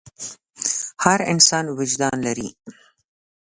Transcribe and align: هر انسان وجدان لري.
هر 1.03 1.19
انسان 1.33 1.65
وجدان 1.77 2.15
لري. 2.27 2.49